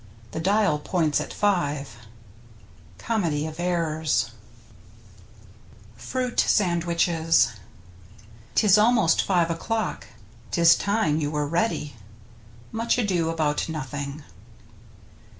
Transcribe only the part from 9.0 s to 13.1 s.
five o'clock... His time you were ready.— Much